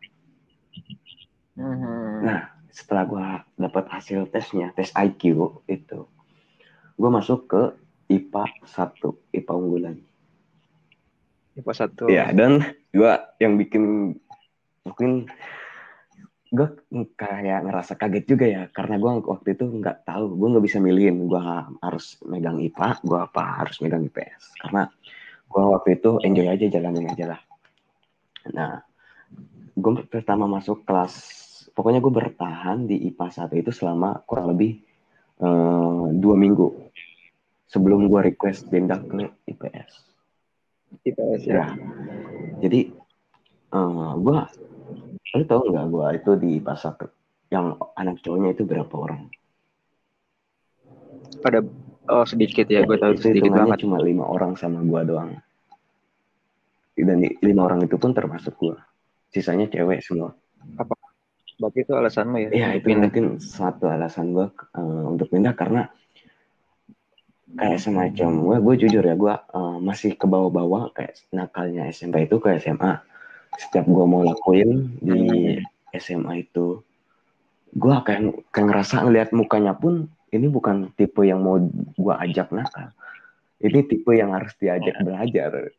Hmm. 1.54 2.26
Nah, 2.26 2.50
setelah 2.74 3.04
gue 3.06 3.26
dapat 3.62 3.86
hasil 3.86 4.26
tesnya, 4.34 4.74
tes 4.74 4.90
IQ 4.90 5.38
itu, 5.70 6.10
gue 6.98 7.10
masuk 7.10 7.46
ke 7.46 7.62
IPA 8.10 8.44
1, 8.66 9.14
IPA 9.30 9.52
unggulan. 9.54 9.96
IPA 11.54 11.72
satu. 11.78 12.10
Iya, 12.10 12.34
dan 12.34 12.74
gue 12.90 13.12
yang 13.38 13.54
bikin 13.54 14.14
mungkin 14.82 15.30
gue 16.54 16.68
kayak 17.18 17.66
ngerasa 17.66 17.98
kaget 17.98 18.24
juga 18.30 18.46
ya, 18.46 18.62
karena 18.70 18.94
gue 19.02 19.12
waktu 19.26 19.58
itu 19.58 19.64
nggak 19.66 20.06
tahu, 20.06 20.38
gue 20.38 20.48
nggak 20.54 20.64
bisa 20.70 20.78
milihin 20.78 21.26
gue 21.26 21.42
harus 21.82 22.14
megang 22.22 22.62
IPA, 22.62 23.02
gue 23.02 23.18
apa 23.18 23.42
harus 23.66 23.82
megang 23.82 24.06
IPS, 24.06 24.62
karena 24.62 24.86
gue 25.50 25.62
waktu 25.66 25.98
itu 25.98 26.10
enjoy 26.22 26.46
aja 26.46 26.66
jalanin 26.70 27.10
aja 27.10 27.34
lah. 27.34 27.40
Nah, 28.54 28.72
gue 29.74 29.92
pertama 30.06 30.46
masuk 30.46 30.86
kelas 30.86 31.42
pokoknya 31.74 31.98
gue 31.98 32.12
bertahan 32.14 32.86
di 32.86 33.10
IPA 33.10 33.50
1 33.50 33.62
itu 33.66 33.70
selama 33.74 34.22
kurang 34.22 34.54
lebih 34.54 34.78
eh, 35.42 36.04
dua 36.14 36.36
minggu 36.38 36.70
sebelum 37.66 38.06
gue 38.06 38.20
request 38.30 38.70
pindah 38.70 39.02
ke 39.02 39.34
IPS 39.50 39.90
IPS 41.02 41.40
ya. 41.50 41.54
ya 41.58 41.66
jadi 42.62 42.80
eh, 43.74 44.12
gue 44.22 44.38
lu 45.34 45.44
tau 45.46 45.62
nggak 45.66 45.86
gue 45.90 46.06
itu 46.22 46.30
di 46.38 46.52
1 46.62 46.74
yang 47.50 47.78
anak 47.98 48.22
cowoknya 48.22 48.54
itu 48.54 48.62
berapa 48.66 48.94
orang? 48.94 49.30
Pada 51.42 51.62
oh 52.10 52.24
sedikit 52.26 52.66
ya, 52.70 52.86
gue 52.86 52.96
tahu 52.98 53.18
itu 53.18 53.34
sedikit 53.34 53.52
banget. 53.54 53.82
cuma 53.84 53.98
lima 54.02 54.24
orang 54.26 54.54
sama 54.54 54.82
gue 54.82 55.00
doang. 55.06 55.30
Dan 56.94 57.26
lima 57.42 57.62
orang 57.66 57.82
itu 57.82 57.98
pun 57.98 58.14
termasuk 58.14 58.54
gue 58.58 58.78
sisanya 59.34 59.66
cewek 59.66 59.98
semua. 60.02 60.34
Berarti 61.58 61.86
itu 61.86 61.92
alasan 61.94 62.34
lo 62.34 62.38
ya? 62.38 62.50
Iya 62.50 62.68
itu 62.78 62.86
mungkin 62.94 63.24
suatu 63.38 63.86
alasan 63.90 64.34
gue 64.34 64.46
uh, 64.50 65.04
untuk 65.10 65.30
pindah 65.30 65.54
karena 65.54 65.90
kayak 67.54 67.78
semacam 67.78 68.30
gue 68.42 68.56
gue 68.58 68.74
jujur 68.86 69.04
ya 69.06 69.14
gue 69.14 69.34
uh, 69.54 69.78
masih 69.78 70.18
ke 70.18 70.26
bawah-bawah 70.26 70.90
kayak 70.90 71.14
nakalnya 71.30 71.86
SMP 71.94 72.26
itu 72.26 72.42
ke 72.42 72.58
SMA 72.58 72.98
setiap 73.58 73.86
gue 73.86 74.04
mau 74.04 74.22
lakuin 74.26 74.98
di 74.98 75.18
SMA 75.94 76.46
itu 76.46 76.82
gue 77.74 77.94
kayak 78.06 78.22
kayak 78.54 78.66
ngerasa 78.70 79.02
ngeliat 79.02 79.30
mukanya 79.34 79.74
pun 79.74 80.06
ini 80.34 80.46
bukan 80.50 80.90
tipe 80.98 81.22
yang 81.22 81.42
mau 81.42 81.58
gue 81.94 82.14
ajak 82.26 82.50
nakal. 82.50 82.90
Ini 83.62 83.86
tipe 83.86 84.10
yang 84.14 84.34
harus 84.34 84.50
diajak 84.58 84.98
belajar. 85.02 85.70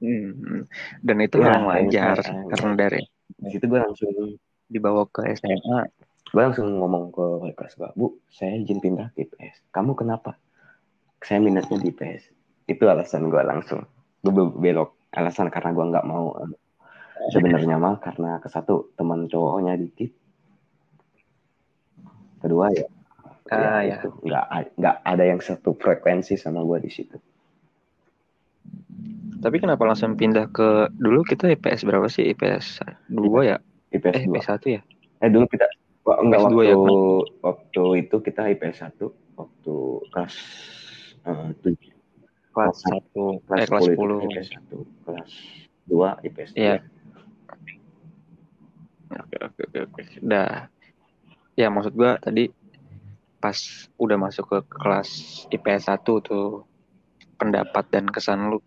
Hmm. 0.00 0.64
Dan 1.02 1.16
itu 1.20 1.36
Ya, 1.42 1.52
orang 1.52 1.64
wajar 1.68 2.16
karena 2.22 2.72
dari 2.78 3.02
di 3.42 3.48
situ 3.50 3.66
gue 3.66 3.80
langsung 3.82 4.38
dibawa 4.70 5.04
ke 5.10 5.26
SMA. 5.36 5.90
gue 6.32 6.40
langsung 6.40 6.64
ngomong 6.80 7.12
ke 7.12 7.20
wali 7.44 7.52
kelas 7.52 7.76
gue 7.76 7.90
bu 7.92 8.16
saya 8.32 8.56
izin 8.56 8.80
pindah 8.80 9.12
ke 9.12 9.28
IPS 9.28 9.68
kamu 9.68 9.92
kenapa? 9.92 10.38
Saya 11.20 11.44
minatnya 11.44 11.76
di 11.76 11.92
IPS 11.92 12.30
itu 12.70 12.82
alasan 12.88 13.28
gue 13.28 13.42
langsung 13.42 13.84
gue 14.24 14.32
belok 14.32 14.96
alasan 15.12 15.48
karena 15.48 15.70
gue 15.70 15.84
nggak 15.92 16.06
mau 16.06 16.32
eh, 16.40 16.50
sebenarnya 17.30 17.76
mah 17.76 18.00
karena 18.00 18.40
ke 18.40 18.48
satu 18.48 18.92
teman 18.96 19.28
cowoknya 19.28 19.76
dikit 19.76 20.10
kedua 22.40 22.72
ya 22.72 22.86
Ah, 23.52 23.84
ya. 23.84 24.00
itu 24.00 24.08
nggak 24.24 24.44
nggak 24.80 24.96
ada 25.04 25.24
yang 25.28 25.36
satu 25.36 25.76
frekuensi 25.76 26.40
sama 26.40 26.64
gue 26.64 26.78
di 26.80 26.90
situ 26.90 27.18
Tapi 29.42 29.58
kenapa 29.58 29.82
langsung 29.82 30.14
pindah 30.14 30.46
ke 30.48 30.86
dulu 30.94 31.26
kita 31.26 31.50
IPS 31.50 31.82
berapa 31.82 32.06
sih? 32.06 32.30
IPS 32.30 32.78
2 33.10 33.42
ya? 33.42 33.58
IPS 33.90 34.14
Eh, 34.14 34.24
2 34.24 34.30
IPS 34.30 34.46
1 34.46 34.66
ya? 34.70 34.80
eh 35.18 35.28
dulu 35.28 35.44
kita 35.46 35.66
wah, 36.06 36.16
enggak 36.22 36.38
IPS 36.38 36.46
waktu 36.46 36.54
dua 36.54 36.64
ya, 36.64 36.76
waktu 37.42 37.82
itu 38.00 38.16
kita 38.22 38.42
IPS 38.48 38.78
1 38.88 39.10
waktu 39.36 39.74
kelas 40.08 40.34
eh, 41.26 41.48
tujuh 41.60 41.91
Kelas 42.52 42.76
Kelas 42.84 43.04
1, 43.08 43.46
kelas 43.48 43.60
eh 43.60 43.66
kelas 43.66 43.82
10 43.88 43.92
itu 43.92 44.04
10. 44.04 44.28
IPS 44.28 44.48
1 44.52 45.04
kelas 45.04 45.30
2 45.88 46.26
IPS 46.28 46.50
2 46.52 46.60
Iya. 46.60 46.74
Oke, 49.12 49.36
oke, 49.44 49.60
oke, 49.68 49.78
oke. 49.88 50.02
Udah. 50.20 50.68
Ya, 51.52 51.68
maksud 51.68 51.92
gua 51.92 52.16
tadi 52.16 52.48
pas 53.36 53.56
udah 53.98 54.16
masuk 54.16 54.44
ke 54.48 54.58
kelas 54.70 55.08
IPS 55.50 55.90
1 55.90 56.00
tuh 56.22 56.64
pendapat 57.36 57.84
dan 57.90 58.06
kesan 58.06 58.48
lu 58.48 58.62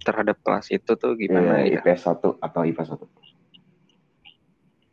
terhadap 0.00 0.40
kelas 0.40 0.72
itu 0.72 0.96
tuh 0.96 1.12
gimana 1.14 1.60
Iya, 1.60 1.78
ya? 1.78 1.80
IPS 1.84 2.08
1 2.08 2.40
atau 2.40 2.60
IPA 2.64 2.82
1 2.88 3.04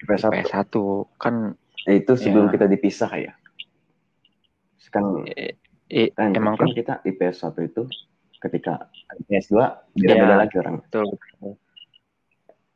IPS 0.03 0.21
1 0.27 0.35
IPS 0.35 0.51
1 0.51 1.07
kan 1.15 1.35
itu 1.87 2.13
sebelum 2.19 2.49
Iya. 2.49 2.53
kita 2.59 2.65
dipisah 2.67 3.11
ya 3.15 3.33
kan 4.91 5.23
eh, 5.87 6.09
kan, 6.13 6.33
emang 6.33 6.55
kan 6.57 6.69
kan 6.69 6.77
kita 6.77 6.93
IPS 7.03 7.45
1 7.45 7.61
itu 7.61 7.83
ketika 8.39 8.89
IPS 9.21 9.53
2 9.53 9.95
beda-beda 9.95 10.33
Iya. 10.33 10.41
lagi 10.41 10.55
orang 10.59 10.75
betul. 10.81 11.05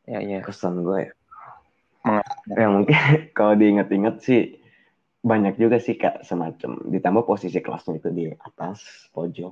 Ya, 0.10 0.20
ya. 0.26 0.42
kesan 0.42 0.82
gue 0.82 1.06
ya 1.06 1.12
Mengat- 2.00 2.42
ya 2.50 2.68
mungkin 2.72 2.96
kalau 3.38 3.54
diinget-inget 3.54 4.16
sih 4.24 4.42
banyak 5.20 5.60
juga 5.60 5.78
sih 5.78 6.00
kak 6.00 6.24
semacam 6.24 6.80
ditambah 6.88 7.28
posisi 7.28 7.60
kelasnya 7.60 8.00
itu 8.00 8.10
di 8.10 8.26
atas 8.32 8.82
pojok 9.12 9.52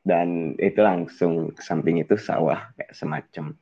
dan 0.00 0.56
itu 0.56 0.80
langsung 0.80 1.52
samping 1.60 2.00
itu 2.00 2.16
sawah 2.16 2.72
kayak 2.74 2.96
semacam 2.96 3.52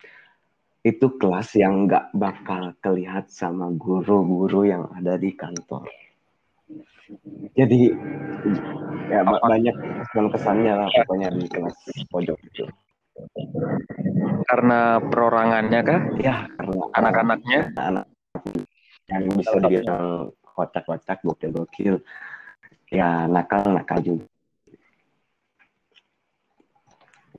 itu 0.87 1.07
kelas 1.19 1.51
yang 1.59 1.91
nggak 1.91 2.15
bakal 2.15 2.71
kelihat 2.79 3.27
sama 3.27 3.75
guru-guru 3.75 4.71
yang 4.71 4.87
ada 4.95 5.19
di 5.19 5.35
kantor 5.35 5.91
jadi 7.57 7.95
ya 9.09 9.21
ba- 9.23 9.43
banyak 9.43 9.75
kesan-kesannya 10.11 10.73
lah 10.75 10.89
pokoknya 10.93 11.29
di 11.33 11.47
kelas 11.49 11.77
pojok 12.11 12.39
itu 12.43 12.65
Karena 14.47 15.03
perorangannya 15.03 15.81
kah? 15.83 16.01
ya 16.23 16.47
karena 16.59 16.85
Anak-anaknya? 16.95 17.61
anak 17.75 18.07
yang 19.11 19.23
bisa 19.35 19.57
dibilang 19.63 20.31
kocak-kocak 20.43 21.19
gokil-gokil 21.23 22.03
ya 22.91 23.27
nakal-nakal 23.27 23.99
juga 24.03 24.27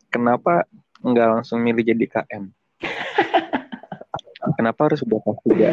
Kenapa 0.08 0.64
nggak 1.04 1.28
langsung 1.30 1.60
milih 1.62 1.84
jadi 1.84 2.06
KM? 2.08 2.48
Kenapa 4.58 4.88
harus 4.88 5.04
kelas 5.04 5.40
tiga? 5.46 5.70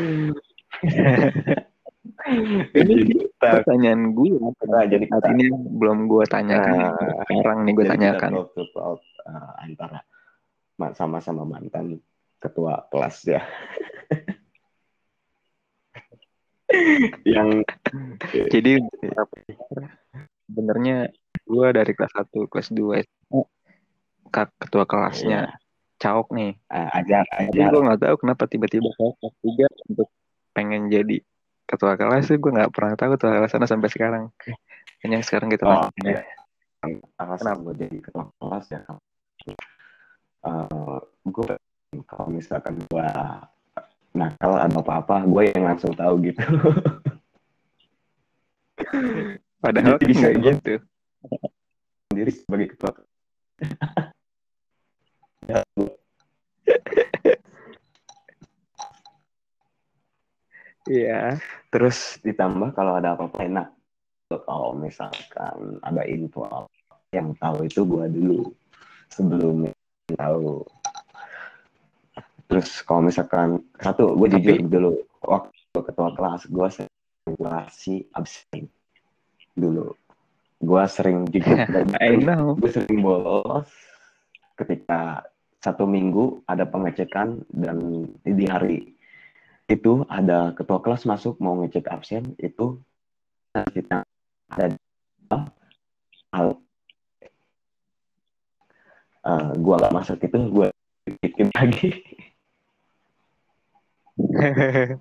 Ini 2.78 2.94
pertanyaan 3.40 4.12
gue. 4.12 4.36
Nah, 4.68 4.84
jadi 4.84 5.04
Saat 5.08 5.24
kita, 5.24 5.34
ini 5.36 5.44
belum 5.50 6.04
gue 6.08 6.24
tanyakan. 6.28 6.76
Nah, 6.76 7.24
Sekarang 7.24 7.58
nih 7.64 7.72
gue 7.72 7.84
kita 7.84 7.94
tanyakan. 7.96 8.30
to 8.52 8.64
talk, 8.76 9.00
uh, 9.24 9.52
antara 9.60 10.04
ma- 10.76 10.94
sama-sama 10.94 11.48
mantan 11.48 12.00
ketua 12.42 12.84
kelas 12.92 13.24
ya 13.24 13.40
yang 17.24 17.64
Jadi 18.52 18.82
sebenarnya 20.44 21.08
gue 21.44 21.66
dari 21.72 21.92
kelas 21.96 22.12
1, 22.12 22.50
kelas 22.50 22.68
2 22.74 23.00
kak 24.34 24.50
ketua 24.58 24.84
kelasnya 24.84 25.54
caok 26.02 26.34
nih. 26.34 26.52
Uh, 26.68 26.90
ajar, 27.00 27.22
Tapi 27.30 27.54
ajar. 27.54 27.70
gue 27.70 27.80
nggak 27.86 28.00
tahu 28.02 28.16
kenapa 28.26 28.44
tiba-tiba 28.50 28.90
kelas 28.98 29.34
tiga 29.40 29.66
untuk 29.88 30.08
pengen 30.52 30.90
jadi 30.90 31.22
ketua 31.74 31.98
kelas 31.98 32.30
sih 32.30 32.38
gue 32.38 32.50
nggak 32.54 32.72
pernah 32.72 32.94
tahu 32.94 33.12
tuh 33.18 33.28
alasannya 33.30 33.68
sampai 33.68 33.90
sekarang. 33.90 34.24
Kayaknya 35.02 35.18
sekarang 35.26 35.48
kita 35.52 35.64
Oh, 35.66 35.90
tanya. 35.98 36.22
iya. 36.22 36.24
Alasan 37.20 37.64
gue 37.64 37.74
jadi 37.76 37.96
ketua 38.00 38.24
kelas 38.40 38.66
ya. 38.72 38.80
Uh, 40.44 41.00
gue 41.26 41.52
kalau 42.08 42.28
misalkan 42.28 42.76
gue 42.80 43.06
nakal 44.14 44.52
atau 44.56 44.80
apa-apa, 44.80 45.26
gue 45.26 45.42
yang 45.50 45.64
langsung 45.66 45.92
tahu 45.96 46.20
gitu. 46.22 46.40
Padahal 49.64 49.96
Jadi 49.96 50.06
bisa 50.12 50.28
gitu. 50.36 50.74
Sendiri 52.12 52.30
sebagai 52.30 52.66
ketua 52.76 52.92
Ya, 55.44 55.60
Iya. 60.84 61.40
Terus 61.72 62.20
ditambah 62.20 62.76
kalau 62.76 63.00
ada 63.00 63.16
apa-apa 63.16 63.40
enak. 63.44 63.68
Kalau 64.28 64.74
misalkan 64.74 65.78
ada 65.80 66.02
info 66.08 66.48
yang 67.14 67.30
tahu 67.38 67.64
itu 67.64 67.86
gue 67.86 68.04
dulu 68.10 68.40
sebelum 69.08 69.70
tahu. 70.18 70.64
Terus 72.50 72.68
kalau 72.82 73.08
misalkan 73.08 73.62
satu, 73.78 74.12
gue 74.18 74.28
Tapi- 74.28 74.42
jujur 74.42 74.56
dulu 74.68 74.92
waktu 75.24 75.78
ketua 75.80 76.10
kelas 76.18 76.42
gue 76.50 76.68
sering 76.68 78.04
absen 78.12 78.64
dulu. 79.54 79.94
Gue 80.60 80.82
sering 80.88 81.24
jujur 81.30 81.56
I 82.04 82.18
know. 82.20 82.56
gue 82.58 82.70
sering 82.72 83.00
bolos 83.00 83.68
ketika 84.54 85.24
satu 85.60 85.88
minggu 85.88 86.44
ada 86.44 86.68
pengecekan 86.68 87.40
dan 87.50 88.06
di 88.22 88.44
hari 88.44 88.93
itu 89.64 90.04
ada 90.12 90.52
ketua 90.52 90.80
kelas 90.84 91.08
masuk 91.08 91.40
mau 91.40 91.56
ngecek 91.60 91.88
absen 91.88 92.36
itu 92.36 92.76
kita 93.54 94.04
ada 94.52 94.76
hal 96.34 96.58
uh, 99.24 99.50
gue 99.56 99.74
gak 99.80 99.94
masuk 99.94 100.18
itu 100.20 100.38
gue 100.52 100.68
bikin 101.22 101.48
lagi 101.56 101.90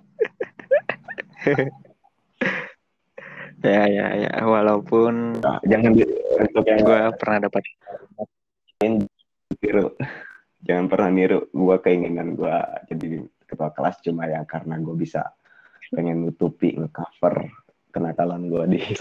ya 3.64 3.82
ya 3.88 4.06
ya. 4.28 4.32
Walaupun 4.44 5.40
Nah, 5.40 5.60
jangan 5.64 5.96
di, 5.96 6.04
untuk 6.40 6.64
yang 6.66 6.80
gue 6.84 7.00
pernah 7.16 7.38
dapat 7.48 7.62
niru 9.62 9.96
jangan 10.64 10.86
pernah 10.88 11.10
niru 11.12 11.40
gue 11.52 11.76
keinginan 11.84 12.36
gue 12.36 12.56
jadi 12.90 13.06
ketua 13.54 13.70
kelas 13.70 14.02
cuma 14.02 14.26
ya 14.26 14.42
karena 14.42 14.74
gue 14.76 14.92
bisa 14.92 15.30
pengen 15.88 16.26
nutupi 16.26 16.74
ngecover 16.74 17.48
kenakalan 17.88 18.50
gue 18.50 18.64
di 18.74 18.80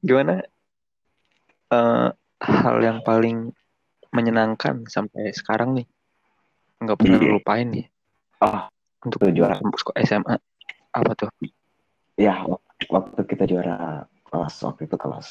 gimana? 0.00 0.40
Eh, 1.70 2.08
hal 2.40 2.76
yang 2.82 2.98
paling 3.00 3.52
menyenangkan 4.10 4.82
sampai 4.90 5.30
sekarang 5.30 5.76
nih? 5.76 5.86
Nggak 6.80 6.96
pernah 6.98 7.18
Iya. 7.20 7.24
lu 7.28 7.36
lupain 7.36 7.68
nih 7.68 7.86
Ah, 8.40 8.72
untuk 9.04 9.20
itu 9.22 9.36
juara. 9.36 9.60
SMA 10.00 10.34
apa 10.90 11.12
tuh? 11.14 11.28
Ya 12.16 12.40
waktu 12.88 13.20
kita 13.28 13.44
juara 13.44 14.08
kelas 14.26 14.54
waktu 14.64 14.88
itu 14.88 14.96
kelas 14.96 15.28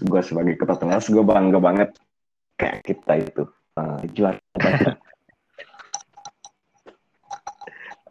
gue 0.00 0.20
sebagai 0.24 0.56
ketua 0.56 0.78
kelas 0.80 1.10
gue 1.10 1.20
bangga 1.20 1.60
banget 1.60 1.90
kayak 2.58 2.82
kita 2.82 3.12
itu 3.22 3.42
uh, 3.78 4.02
juara 4.10 4.42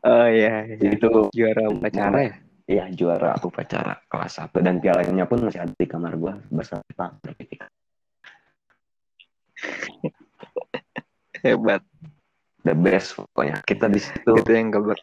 oh 0.08 0.28
iya, 0.32 0.64
iya. 0.72 0.90
itu 0.96 1.30
juara 1.36 1.68
upacara 1.68 2.20
ya? 2.24 2.34
ya 2.68 2.86
juara 2.92 3.36
upacara 3.44 4.00
kelas 4.08 4.40
1 4.40 4.56
dan 4.64 4.80
pialanya 4.80 5.28
pun 5.28 5.44
masih 5.44 5.68
ada 5.68 5.76
di 5.76 5.88
kamar 5.88 6.16
gue 6.16 6.34
beserta 6.50 7.20
hebat. 11.48 11.82
The 12.66 12.76
best 12.76 13.16
pokoknya. 13.16 13.64
Kita 13.64 13.88
di 13.88 14.00
situ 14.02 14.30
itu 14.36 14.52
yang 14.52 14.74
gak 14.74 14.84
ber 14.84 14.98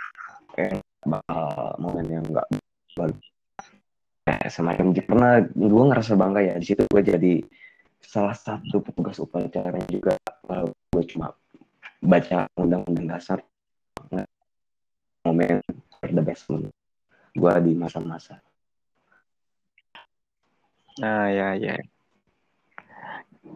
bakal 1.04 1.76
momen 1.76 2.06
yang 2.08 2.24
enggak 2.24 2.48
baru 2.96 3.12
kayak 4.24 4.48
semacam 4.48 4.86
pernah 5.04 5.44
gue 5.44 5.84
ngerasa 5.92 6.12
bangga 6.16 6.40
ya. 6.44 6.54
Di 6.60 6.66
situ 6.68 6.82
gue 6.84 7.02
jadi 7.02 7.34
salah 8.04 8.36
satu 8.36 8.84
petugas 8.84 9.16
upacara 9.16 9.80
juga 9.88 10.14
walau 10.44 10.68
gue 10.92 11.04
cuma 11.08 11.32
baca 12.04 12.46
undang-undang 12.60 13.08
dasar. 13.08 13.40
Momen 15.24 15.64
the 16.04 16.20
best 16.20 16.44
moment 16.52 16.74
gue 17.34 17.52
di 17.64 17.72
masa-masa. 17.74 18.38
Nah 21.00 21.26
ya 21.32 21.56
ya. 21.56 21.80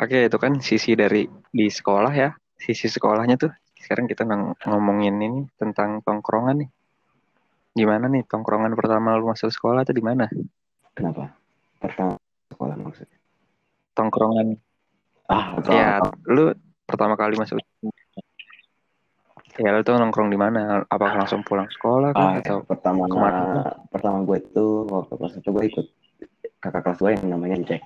Oke 0.00 0.26
itu 0.26 0.38
kan 0.40 0.58
sisi 0.64 0.96
dari 0.96 1.28
di 1.28 1.66
sekolah 1.68 2.12
ya. 2.16 2.32
Sisi 2.58 2.90
sekolahnya 2.90 3.38
tuh 3.38 3.52
sekarang 3.78 4.10
kita 4.10 4.26
ng- 4.26 4.58
ngomongin 4.66 5.14
ini 5.22 5.40
tentang 5.54 6.02
tongkrongan 6.02 6.66
nih. 6.66 6.70
Gimana 7.78 8.10
nih 8.10 8.26
tongkrongan 8.26 8.74
pertama 8.74 9.14
lu 9.14 9.30
masuk 9.30 9.52
sekolah 9.52 9.86
tuh 9.86 9.94
di 9.94 10.02
mana? 10.02 10.26
Kenapa? 10.96 11.30
Pertama 11.78 12.18
sekolah 12.50 12.74
maksudnya 12.74 13.18
tongkrongan 13.98 14.54
ah 15.26 15.58
ya 15.66 15.98
lu 16.30 16.54
pertama 16.86 17.18
kali 17.18 17.34
masuk 17.34 17.58
ya 19.58 19.74
lu 19.74 19.82
tuh 19.82 19.98
nongkrong 19.98 20.30
di 20.30 20.38
mana 20.38 20.86
apakah 20.86 21.26
langsung 21.26 21.42
pulang 21.42 21.66
sekolah 21.66 22.14
kah? 22.14 22.22
ah, 22.22 22.32
atau 22.38 22.62
pertama 22.62 23.10
ke 23.10 23.18
mana? 23.18 23.42
pertama 23.90 24.22
gue 24.22 24.38
itu 24.38 24.66
waktu 24.86 25.14
kelas 25.18 25.34
itu 25.42 25.48
gue 25.50 25.64
ikut 25.66 25.86
kakak 26.62 26.82
kelas 26.86 26.98
gue 27.02 27.10
yang 27.18 27.26
namanya 27.26 27.58
Incek 27.58 27.82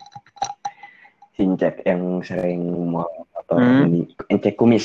Incek 1.40 1.81
yang 1.88 2.20
sering 2.20 2.61
mau 2.92 3.09
atau 3.33 3.57
Hmm. 3.57 3.88
ini 3.88 4.05
Incek 4.29 4.61
kumis 4.61 4.85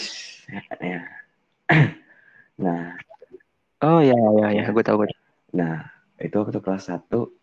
ya. 0.80 1.04
nah 2.64 2.96
oh 3.84 4.00
ya 4.00 4.16
ya 4.16 4.48
ya 4.64 4.66
gue 4.72 4.84
tahu 4.84 5.04
gue 5.04 5.12
nah 5.52 5.92
itu 6.24 6.36
waktu 6.40 6.60
kelas 6.64 6.88
satu 6.88 7.36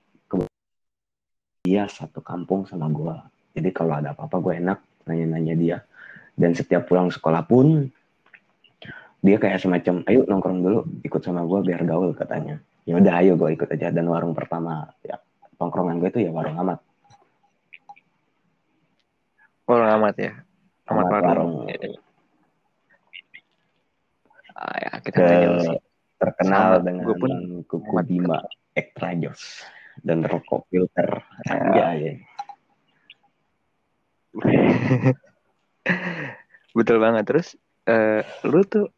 dia 1.64 1.88
satu 1.88 2.20
kampung 2.20 2.68
sama 2.68 2.92
gue 2.92 3.16
jadi 3.55 3.71
kalau 3.71 3.95
ada 3.95 4.11
apa-apa 4.12 4.37
gue 4.43 4.55
enak 4.59 4.79
nanya-nanya 5.07 5.55
dia. 5.55 5.79
Dan 6.35 6.51
setiap 6.59 6.90
pulang 6.90 7.14
sekolah 7.14 7.47
pun 7.47 7.87
dia 9.25 9.38
kayak 9.38 9.62
semacam 9.62 10.03
ayo 10.11 10.27
nongkrong 10.27 10.61
dulu 10.61 10.81
ikut 11.07 11.23
sama 11.23 11.47
gue 11.47 11.61
biar 11.62 11.87
gaul 11.87 12.11
katanya. 12.19 12.59
Ya 12.85 12.99
udah 12.99 13.14
ayo 13.23 13.38
gue 13.38 13.55
ikut 13.55 13.71
aja. 13.71 13.95
Dan 13.95 14.11
warung 14.11 14.35
pertama 14.35 14.90
ya 15.07 15.23
tongkrongan 15.57 16.03
gue 16.03 16.11
itu 16.11 16.21
ya 16.27 16.31
warung 16.35 16.59
amat. 16.67 16.83
Warung 19.71 19.90
amat 20.03 20.14
ya? 20.19 20.33
Amat 20.90 21.07
Amat 21.09 21.23
warung. 21.23 21.53
warung. 21.64 21.97
ah, 24.55 24.77
ya 24.83 24.93
kita 25.03 25.19
ke 25.19 25.35
terkenal 26.19 26.79
Sama, 26.79 26.85
dengan 26.85 27.05
gua 27.07 27.17
pun 27.19 27.33
kuku 27.67 27.95
bima 28.07 28.38
extra 28.75 29.14
jos 29.19 29.67
dan 30.03 30.27
rokok 30.27 30.67
filter. 30.69 31.23
Ya. 31.47 31.95
ya, 31.95 32.19
betul 36.79 36.99
banget 36.99 37.25
terus 37.27 37.55
eh, 37.87 38.23
lu 38.47 38.62
tuh 38.66 38.90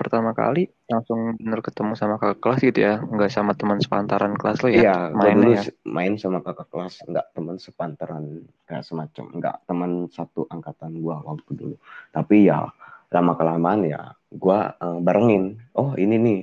pertama 0.00 0.32
kali 0.32 0.64
langsung 0.88 1.36
bener 1.36 1.60
ketemu 1.60 1.92
sama 1.92 2.16
kakak 2.16 2.40
kelas 2.40 2.60
gitu 2.64 2.80
ya 2.80 2.94
nggak 3.04 3.28
sama 3.28 3.52
teman 3.52 3.84
sepantaran 3.84 4.32
kelas 4.32 4.64
lu 4.64 4.72
ya 4.72 4.80
Iya, 4.80 4.96
mainnya 5.12 5.36
dulu 5.36 5.50
ya 5.60 5.64
main 5.84 6.16
sama 6.16 6.40
kakak 6.40 6.72
kelas, 6.72 7.04
nggak 7.04 7.26
teman 7.36 7.60
sepantaran 7.60 8.24
kayak 8.64 8.80
semacam, 8.80 9.24
nggak 9.36 9.56
teman 9.68 10.08
satu 10.08 10.48
angkatan 10.48 11.04
gua 11.04 11.20
waktu 11.20 11.52
dulu. 11.52 11.76
Tapi 12.16 12.48
ya 12.48 12.72
lama 13.12 13.32
kelamaan 13.36 13.84
ya 13.84 14.16
gua 14.32 14.72
eh, 14.80 14.98
barengin. 15.04 15.60
Oh 15.76 15.92
ini 16.00 16.16
nih 16.16 16.38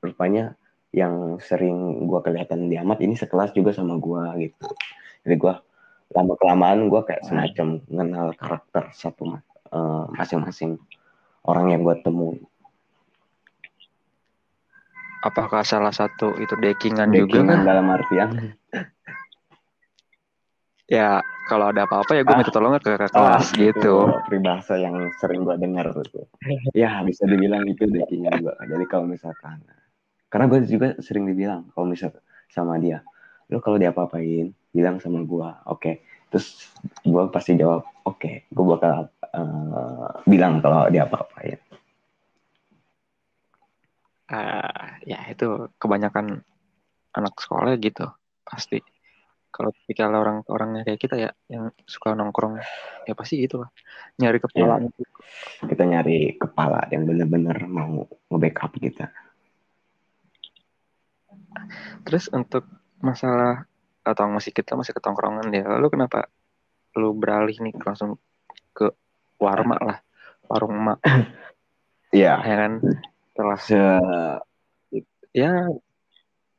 rupanya 0.00 0.56
yang 0.96 1.36
sering 1.44 2.08
gua 2.08 2.24
kelihatan 2.24 2.72
di 2.72 2.80
amat 2.80 3.04
ini 3.04 3.12
sekelas 3.12 3.52
juga 3.52 3.76
sama 3.76 4.00
gua 4.00 4.32
gitu. 4.40 4.72
Jadi 5.28 5.36
gua 5.36 5.60
lama 6.12 6.34
kelamaan 6.36 6.86
gua 6.86 7.02
kayak 7.02 7.24
semacam 7.24 7.80
mengenal 7.88 8.28
karakter 8.34 8.84
satu 8.92 9.36
eh, 9.72 10.04
masing-masing 10.12 10.76
orang 11.42 11.70
yang 11.70 11.82
gua 11.82 11.96
temui. 11.98 12.38
apakah 15.22 15.62
salah 15.62 15.94
satu 15.94 16.34
itu 16.36 16.58
dekingan 16.58 17.14
juga 17.14 17.46
kan 17.46 17.62
dalam 17.62 17.86
artian 17.88 18.28
ya 20.90 21.22
kalau 21.46 21.70
ada 21.70 21.86
apa-apa 21.86 22.10
ya 22.12 22.22
gue 22.26 22.34
Ah. 22.34 22.38
minta 22.38 22.50
tolong 22.50 22.74
ke 22.76 22.90
kakak 22.90 23.14
Ah, 23.14 23.38
kelas 23.38 23.54
itu 23.54 23.70
gitu 23.70 23.94
peribahasa 24.26 24.74
yang 24.76 24.98
sering 25.16 25.46
gua 25.46 25.54
dengar 25.54 25.94
tuh. 25.94 26.26
ya 26.74 27.00
bisa 27.02 27.22
dibilang 27.24 27.62
itu 27.64 27.86
dekingan 27.86 28.42
gua. 28.42 28.58
Jadi 28.60 28.84
kalau 28.90 29.06
misalkan 29.06 29.62
karena 30.26 30.48
gue 30.48 30.58
juga 30.66 30.88
sering 30.98 31.22
dibilang 31.22 31.70
kalau 31.70 31.86
misal 31.86 32.10
sama 32.48 32.76
dia, 32.76 33.04
lu 33.46 33.60
kalau 33.60 33.76
diapa-apain 33.76 34.50
bilang 34.72 34.98
sama 34.98 35.22
gua, 35.22 35.60
oke. 35.68 36.02
terus 36.32 36.72
gue 37.04 37.22
pasti 37.28 37.60
jawab 37.60 37.84
oke. 38.08 38.16
Okay, 38.16 38.48
gue 38.48 38.64
bakal 38.64 39.12
uh, 39.36 40.08
bilang 40.24 40.64
kalau 40.64 40.88
dia 40.88 41.04
apa-apain. 41.04 41.60
Uh, 44.32 44.88
ya 45.04 45.28
itu 45.28 45.68
kebanyakan 45.76 46.40
anak 47.12 47.36
sekolah 47.36 47.76
gitu 47.76 48.08
pasti. 48.48 48.80
Kalau 49.52 49.68
tipikal 49.76 50.08
orang 50.16 50.40
orangnya 50.48 50.88
kayak 50.88 51.00
kita 51.04 51.16
ya 51.20 51.30
yang 51.52 51.68
suka 51.84 52.16
nongkrong 52.16 52.56
ya 53.04 53.12
pasti 53.12 53.44
gitu 53.44 53.60
lah. 53.60 53.68
Nyari 54.16 54.40
kepala 54.40 54.80
ya, 54.80 54.88
kita 55.68 55.84
nyari 55.84 56.40
kepala 56.40 56.88
yang 56.88 57.04
bener-bener 57.04 57.60
mau 57.68 58.08
nge-backup 58.32 58.72
kita. 58.80 59.12
Terus 62.08 62.32
untuk 62.32 62.64
masalah 63.04 63.68
atau 64.02 64.26
masih 64.30 64.50
kita 64.50 64.74
masih 64.74 64.94
ketongkrongan 64.94 65.54
ya 65.54 65.66
lalu 65.66 65.94
kenapa 65.94 66.26
lu 66.98 67.14
beralih 67.16 67.56
nih 67.62 67.72
langsung 67.80 68.20
ke 68.76 68.92
warma 69.40 69.78
lah. 69.80 69.98
Warung 70.46 70.76
emak. 70.76 70.98
Iya. 72.12 72.44
Ya 72.44 72.56
kan? 72.60 72.72
Setelah 73.32 73.58
Se... 73.64 73.80
ya. 75.32 75.64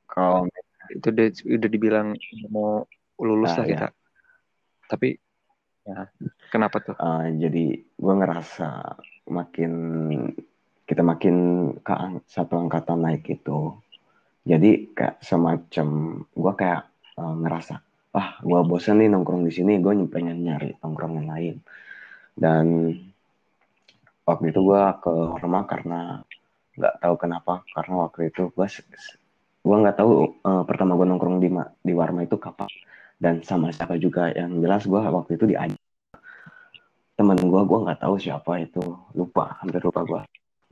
Kalau 0.09 0.49
itu 0.89 1.07
udah 1.13 1.27
udah 1.29 1.69
dibilang 1.69 2.17
mau 2.49 2.89
lulus 3.21 3.53
nah, 3.53 3.61
lah 3.61 3.65
ya. 3.69 3.71
kita 3.77 3.87
tapi 4.93 5.17
ya 5.83 6.05
kenapa 6.53 6.77
tuh? 6.85 6.95
Uh, 7.01 7.27
jadi 7.41 7.81
gue 7.81 8.13
ngerasa 8.13 8.93
makin 9.33 9.73
kita 10.85 11.01
makin 11.01 11.35
ke 11.81 11.93
satu 12.29 12.61
angkatan 12.61 13.01
naik 13.01 13.25
itu. 13.25 13.73
Jadi 14.45 14.93
kayak 14.93 15.23
semacam 15.23 15.87
gue 16.21 16.53
kayak 16.53 16.83
uh, 17.17 17.35
ngerasa 17.39 17.75
ah 18.13 18.37
gue 18.45 18.59
bosan 18.69 19.01
nih 19.01 19.09
nongkrong 19.09 19.41
di 19.41 19.51
sini 19.51 19.81
gue 19.81 19.93
pengen 20.05 20.45
nyari 20.45 20.77
nongkrong 20.79 21.13
yang 21.17 21.27
lain. 21.33 21.55
Dan 22.33 22.65
waktu 24.25 24.53
itu 24.53 24.59
gue 24.61 24.83
ke 25.01 25.13
rumah 25.41 25.65
karena 25.65 26.21
nggak 26.73 26.95
tahu 27.01 27.15
kenapa 27.17 27.65
karena 27.73 27.93
waktu 28.05 28.29
itu 28.29 28.49
gue 28.53 28.67
gue 29.63 29.77
nggak 29.81 29.97
tahu 29.97 30.11
uh, 30.45 30.63
pertama 30.65 30.93
gue 30.93 31.09
nongkrong 31.09 31.41
di 31.41 31.49
di 31.81 31.93
warma 31.97 32.21
itu 32.21 32.37
kapan. 32.37 32.69
Dan 33.17 33.41
sama 33.41 33.73
siapa 33.73 33.97
juga 33.97 34.29
yang 34.33 34.61
jelas 34.61 34.85
gue 34.85 35.01
waktu 35.01 35.37
itu 35.37 35.49
diajak 35.49 35.81
temen 37.13 37.37
gue 37.37 37.61
gue 37.61 37.79
nggak 37.85 38.01
tahu 38.01 38.17
siapa 38.17 38.57
itu 38.61 38.81
lupa 39.13 39.61
hampir 39.61 39.85
lupa 39.85 40.01
gue 40.01 40.21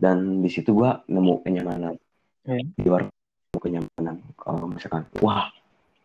dan 0.01 0.41
di 0.41 0.49
situ 0.49 0.73
gue 0.73 0.89
nemu 1.05 1.45
kenyamanan. 1.45 1.93
Hmm. 2.41 2.73
di 2.73 2.89
warma 2.89 3.13
nemu 3.13 3.59
kenyamanan. 3.61 4.15
Kalau 4.33 4.65
misalkan 4.65 5.05
wah 5.21 5.45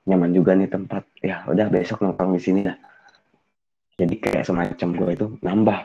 nyaman 0.07 0.31
juga 0.33 0.55
nih 0.55 0.71
tempat. 0.71 1.03
Ya 1.21 1.43
udah 1.51 1.67
besok 1.69 2.03
nongkrong 2.03 2.39
di 2.39 2.43
sini 2.43 2.61
dah 2.65 2.79
jadi 3.97 4.15
kayak 4.21 4.45
semacam 4.45 4.89
gue 4.93 5.11
itu 5.17 5.27
nambah 5.41 5.79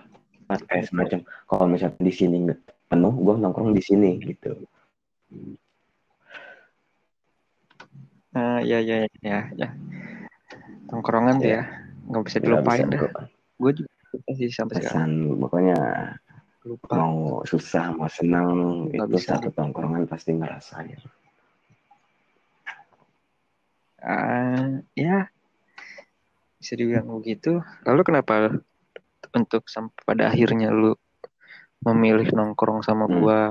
kayak 0.67 0.91
semacam 0.91 1.19
kalau 1.47 1.65
misalnya 1.71 2.03
di 2.03 2.11
sini 2.11 2.37
penuh 2.91 3.13
gue 3.15 3.35
nongkrong 3.39 3.71
di 3.71 3.79
sini 3.79 4.19
gitu. 4.19 4.51
Uh, 8.35 8.59
ya 8.67 8.83
ya 8.83 9.07
ya 9.23 9.47
ya. 9.55 9.69
Nongkrongan 10.91 11.39
tuh 11.39 11.51
ya. 11.55 11.63
Nggak 12.11 12.23
bisa 12.27 12.37
dilupain 12.43 12.87
dah. 12.91 13.01
gue 13.31 13.71
juga 13.79 14.31
sih 14.35 14.51
sampai 14.51 14.83
sekarang. 14.83 15.39
Pokoknya 15.39 15.79
lupa. 16.67 16.93
mau 16.99 17.47
susah 17.47 17.95
mau 17.95 18.11
senang 18.11 18.91
itu 18.91 19.07
bisa. 19.07 19.39
satu 19.39 19.55
tongkrongan 19.55 20.03
pasti 20.03 20.35
ngerasain 20.35 20.99
uh, 24.01 24.81
ya 24.97 25.29
bisa 26.61 26.73
dibilang 26.77 27.09
begitu. 27.17 27.61
Lalu 27.85 28.01
kenapa 28.05 28.33
untuk 29.33 29.65
sampai 29.65 30.01
pada 30.05 30.29
akhirnya 30.29 30.69
lu 30.69 30.93
memilih 31.81 32.29
nongkrong 32.33 32.85
sama 32.85 33.09
hmm. 33.09 33.13
gua? 33.17 33.41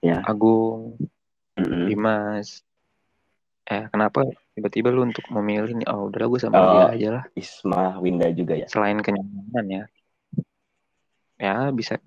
Ya. 0.00 0.24
Agung 0.24 0.96
hmm. 1.60 1.92
Dimas. 1.92 2.64
Eh 3.68 3.86
kenapa 3.92 4.26
tiba-tiba 4.56 4.88
lu 4.88 5.04
untuk 5.04 5.24
memilih 5.28 5.76
nih? 5.76 5.86
Oh 5.88 6.08
udah 6.08 6.26
gue 6.26 6.40
sama 6.40 6.56
oh, 6.58 6.66
dia 6.72 6.84
aja 6.96 7.08
lah. 7.20 7.24
Isma 7.36 8.00
Winda 8.00 8.28
juga 8.32 8.56
ya? 8.56 8.66
Selain 8.66 8.98
kenyamanan 8.98 9.66
ya. 9.68 9.84
Ya 11.38 11.56
bisa 11.74 11.98